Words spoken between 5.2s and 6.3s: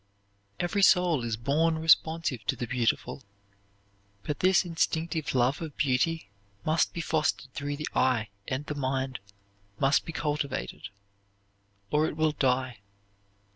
love of beauty